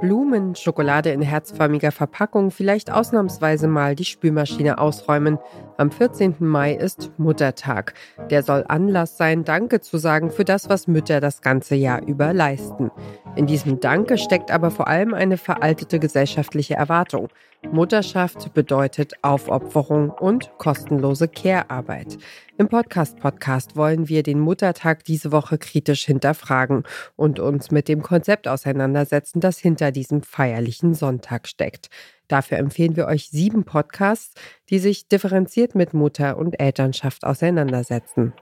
[0.00, 5.38] Blumen, Schokolade in herzförmiger Verpackung, vielleicht ausnahmsweise mal die Spülmaschine ausräumen.
[5.76, 6.36] Am 14.
[6.38, 7.94] Mai ist Muttertag.
[8.30, 12.32] Der soll Anlass sein, Danke zu sagen für das, was Mütter das ganze Jahr über
[12.32, 12.92] leisten.
[13.34, 17.28] In diesem Danke steckt aber vor allem eine veraltete gesellschaftliche Erwartung.
[17.66, 22.16] Mutterschaft bedeutet Aufopferung und kostenlose Care-Arbeit.
[22.56, 26.84] Im Podcast-Podcast wollen wir den Muttertag diese Woche kritisch hinterfragen
[27.16, 31.90] und uns mit dem Konzept auseinandersetzen, das hinter diesem feierlichen Sonntag steckt.
[32.28, 34.34] Dafür empfehlen wir euch sieben Podcasts,
[34.70, 38.32] die sich differenziert mit Mutter und Elternschaft auseinandersetzen.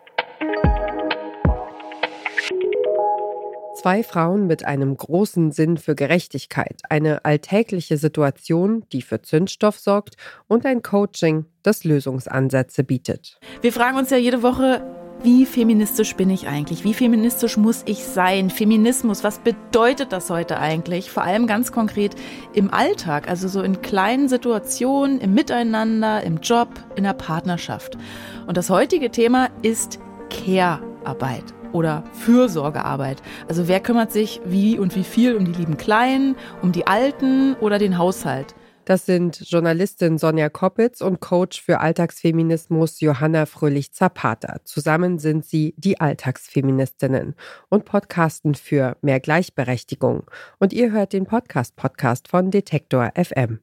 [3.77, 10.17] Zwei Frauen mit einem großen Sinn für Gerechtigkeit, eine alltägliche Situation, die für Zündstoff sorgt
[10.49, 13.39] und ein Coaching, das Lösungsansätze bietet.
[13.61, 14.83] Wir fragen uns ja jede Woche,
[15.23, 16.85] wie feministisch bin ich eigentlich?
[16.85, 18.49] Wie feministisch muss ich sein?
[18.49, 21.11] Feminismus, was bedeutet das heute eigentlich?
[21.11, 22.15] Vor allem ganz konkret
[22.55, 27.99] im Alltag, also so in kleinen Situationen, im Miteinander, im Job, in der Partnerschaft.
[28.47, 29.99] Und das heutige Thema ist
[30.31, 31.45] Care-Arbeit
[31.77, 33.23] oder Fürsorgearbeit.
[33.49, 37.55] Also wer kümmert sich wie und wie viel um die lieben Kleinen, um die Alten
[37.61, 38.55] oder den Haushalt?
[38.87, 44.61] Das sind Journalistin Sonja Koppitz und Coach für Alltagsfeminismus Johanna Fröhlich-Zapata.
[44.63, 47.35] Zusammen sind sie die Alltagsfeministinnen
[47.69, 50.31] und podcasten für mehr Gleichberechtigung.
[50.61, 53.59] Und ihr hört den Podcast-Podcast von Detektor FM.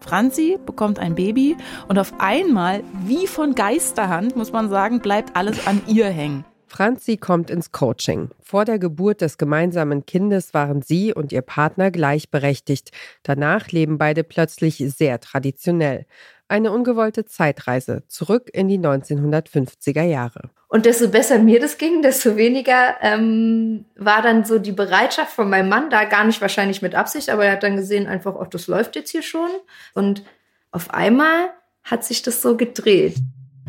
[0.00, 1.56] Franzi bekommt ein Baby
[1.88, 6.44] und auf einmal, wie von Geisterhand, muss man sagen, bleibt alles an ihr hängen.
[6.74, 8.30] Franzi kommt ins Coaching.
[8.42, 12.90] Vor der Geburt des gemeinsamen Kindes waren sie und ihr Partner gleichberechtigt.
[13.22, 16.04] Danach leben beide plötzlich sehr traditionell.
[16.48, 20.50] Eine ungewollte Zeitreise zurück in die 1950er Jahre.
[20.66, 25.48] Und desto besser mir das ging, desto weniger ähm, war dann so die Bereitschaft von
[25.48, 28.46] meinem Mann da, gar nicht wahrscheinlich mit Absicht, aber er hat dann gesehen, einfach, oh,
[28.50, 29.50] das läuft jetzt hier schon.
[29.94, 30.24] Und
[30.72, 31.50] auf einmal
[31.84, 33.14] hat sich das so gedreht.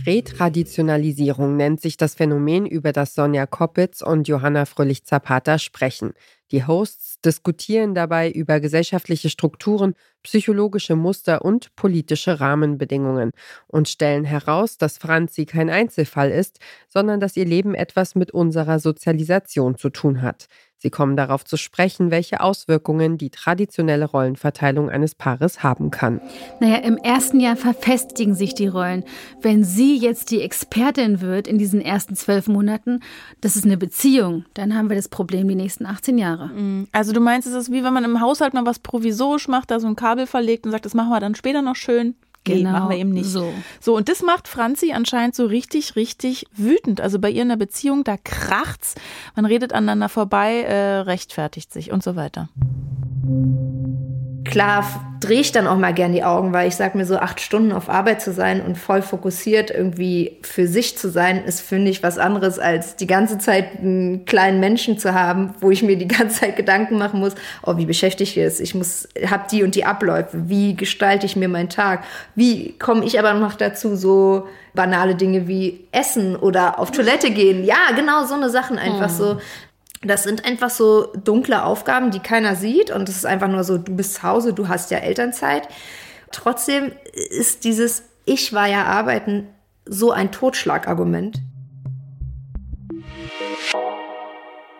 [0.05, 6.13] Retraditionalisierung nennt sich das Phänomen, über das Sonja Koppitz und Johanna Fröhlich-Zapata sprechen.
[6.51, 13.31] Die Hosts diskutieren dabei über gesellschaftliche Strukturen, psychologische Muster und politische Rahmenbedingungen
[13.67, 16.59] und stellen heraus, dass Franzi kein Einzelfall ist,
[16.89, 20.47] sondern dass ihr Leben etwas mit unserer Sozialisation zu tun hat.
[20.85, 26.21] Sie kommen darauf zu sprechen, welche Auswirkungen die traditionelle Rollenverteilung eines Paares haben kann.
[26.59, 29.03] Naja, im ersten Jahr verfestigen sich die Rollen.
[29.41, 32.99] Wenn sie jetzt die Expertin wird in diesen ersten zwölf Monaten,
[33.41, 36.49] das ist eine Beziehung, dann haben wir das Problem die nächsten 18 Jahre.
[36.49, 36.87] Mhm.
[36.91, 39.79] Also du meinst, es ist wie wenn man im Haushalt mal was provisorisch macht, da
[39.79, 42.15] so ein Kabel verlegt und sagt, das machen wir dann später noch schön.
[42.47, 43.25] Nee, genau, machen wir eben nicht.
[43.25, 43.51] So.
[43.79, 47.01] so, und das macht Franzi anscheinend so richtig, richtig wütend.
[47.01, 48.95] Also bei ihr in der Beziehung, da kracht's,
[49.35, 52.49] man redet aneinander vorbei, äh, rechtfertigt sich und so weiter
[54.55, 54.85] klar
[55.19, 57.73] drehe ich dann auch mal gern die Augen, weil ich sage mir so, acht Stunden
[57.73, 62.03] auf Arbeit zu sein und voll fokussiert irgendwie für sich zu sein, ist, finde ich,
[62.03, 66.07] was anderes, als die ganze Zeit einen kleinen Menschen zu haben, wo ich mir die
[66.17, 67.33] ganze Zeit Gedanken machen muss,
[67.63, 68.61] oh, wie beschäftigt ist.
[68.61, 72.05] Ich muss, hab die und die Abläufe, wie gestalte ich mir meinen Tag,
[72.35, 77.65] wie komme ich aber noch dazu, so banale Dinge wie Essen oder auf Toilette gehen.
[77.65, 79.15] Ja, genau so eine Sachen einfach hm.
[79.15, 79.37] so.
[80.01, 82.91] Das sind einfach so dunkle Aufgaben, die keiner sieht.
[82.91, 85.67] Und es ist einfach nur so, du bist zu Hause, du hast ja Elternzeit.
[86.31, 89.47] Trotzdem ist dieses Ich war ja arbeiten
[89.85, 91.39] so ein Totschlagargument.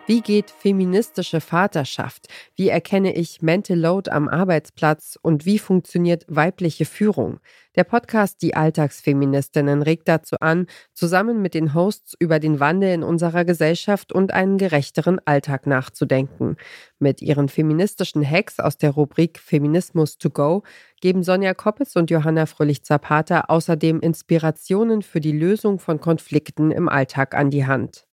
[0.08, 2.28] Wie geht feministische Vaterschaft?
[2.54, 5.18] Wie erkenne ich Mental Load am Arbeitsplatz?
[5.20, 7.40] Und wie funktioniert weibliche Führung?
[7.74, 13.02] Der Podcast Die Alltagsfeministinnen regt dazu an, zusammen mit den Hosts über den Wandel in
[13.02, 16.56] unserer Gesellschaft und einen gerechteren Alltag nachzudenken.
[17.00, 20.62] Mit ihren feministischen Hacks aus der Rubrik Feminismus to go
[21.00, 27.34] geben Sonja Koppitz und Johanna Fröhlich-Zapata außerdem Inspirationen für die Lösung von Konflikten im Alltag
[27.34, 28.06] an die Hand.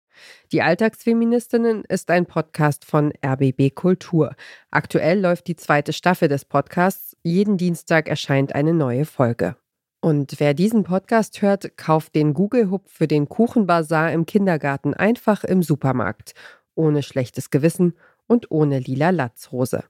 [0.51, 4.35] Die Alltagsfeministinnen ist ein Podcast von RBB Kultur.
[4.69, 7.15] Aktuell läuft die zweite Staffel des Podcasts.
[7.23, 9.55] Jeden Dienstag erscheint eine neue Folge.
[10.01, 15.61] Und wer diesen Podcast hört, kauft den Google-Hub für den Kuchenbazar im Kindergarten einfach im
[15.61, 16.33] Supermarkt.
[16.73, 17.93] Ohne schlechtes Gewissen
[18.27, 19.83] und ohne lila Latzhose.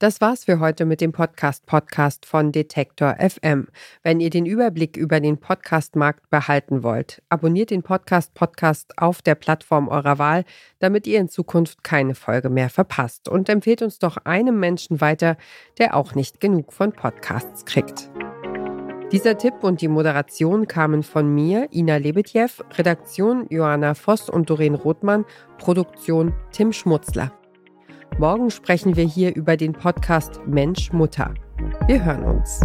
[0.00, 3.66] Das war's für heute mit dem Podcast Podcast von Detektor FM.
[4.04, 9.34] Wenn ihr den Überblick über den Podcastmarkt behalten wollt, abonniert den Podcast Podcast auf der
[9.34, 10.44] Plattform eurer Wahl,
[10.78, 15.36] damit ihr in Zukunft keine Folge mehr verpasst und empfehlt uns doch einem Menschen weiter,
[15.78, 18.08] der auch nicht genug von Podcasts kriegt.
[19.10, 24.76] Dieser Tipp und die Moderation kamen von mir, Ina Lebetjew, Redaktion Johanna Voss und Doreen
[24.76, 25.24] Rothmann,
[25.56, 27.32] Produktion Tim Schmutzler.
[28.16, 31.34] Morgen sprechen wir hier über den Podcast Mensch Mutter.
[31.86, 32.60] Wir hören uns.